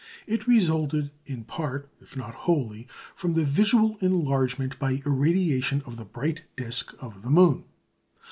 It 0.25 0.47
resulted 0.47 1.11
in 1.27 1.43
part, 1.43 1.87
if 2.01 2.17
not 2.17 2.33
wholly, 2.33 2.87
from 3.13 3.33
the 3.33 3.43
visual 3.45 3.97
enlargement 3.97 4.79
by 4.79 4.99
irradiation 5.05 5.83
of 5.85 5.97
the 5.97 6.05
bright 6.05 6.41
disc 6.55 6.95
of 6.99 7.21
the 7.21 7.29
moon. 7.29 7.65